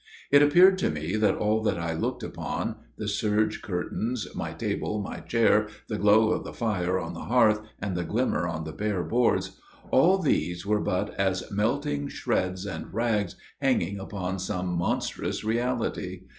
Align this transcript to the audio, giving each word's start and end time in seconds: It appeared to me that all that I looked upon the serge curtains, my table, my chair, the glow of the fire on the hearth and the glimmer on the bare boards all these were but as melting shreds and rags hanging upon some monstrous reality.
It 0.31 0.41
appeared 0.41 0.79
to 0.79 0.89
me 0.89 1.15
that 1.17 1.35
all 1.35 1.61
that 1.61 1.77
I 1.77 1.93
looked 1.93 2.23
upon 2.23 2.77
the 2.97 3.07
serge 3.07 3.61
curtains, 3.61 4.25
my 4.33 4.51
table, 4.51 4.99
my 4.99 5.19
chair, 5.19 5.67
the 5.89 5.99
glow 5.99 6.31
of 6.31 6.43
the 6.43 6.53
fire 6.53 6.97
on 6.97 7.13
the 7.13 7.25
hearth 7.25 7.61
and 7.79 7.95
the 7.95 8.03
glimmer 8.03 8.47
on 8.47 8.63
the 8.63 8.71
bare 8.71 9.03
boards 9.03 9.61
all 9.91 10.17
these 10.17 10.65
were 10.65 10.81
but 10.81 11.13
as 11.19 11.51
melting 11.51 12.07
shreds 12.07 12.65
and 12.65 12.91
rags 12.91 13.35
hanging 13.61 13.99
upon 13.99 14.39
some 14.39 14.69
monstrous 14.75 15.43
reality. 15.43 16.21